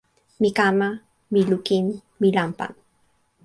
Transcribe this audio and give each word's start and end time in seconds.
mi 0.41 0.49
kama. 0.57 0.89
mi 1.31 1.41
lukin. 1.49 1.85
mi 2.19 2.27
lanpan. 2.37 2.71